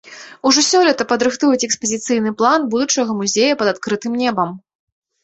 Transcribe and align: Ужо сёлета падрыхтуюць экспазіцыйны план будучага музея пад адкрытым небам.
Ужо 0.51 0.61
сёлета 0.67 1.03
падрыхтуюць 1.11 1.67
экспазіцыйны 1.67 2.31
план 2.39 2.65
будучага 2.73 3.11
музея 3.21 3.59
пад 3.61 3.67
адкрытым 3.73 4.17
небам. 4.23 4.49